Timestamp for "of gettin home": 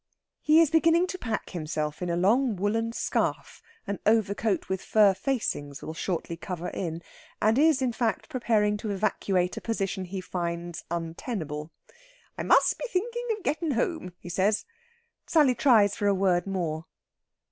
13.37-14.13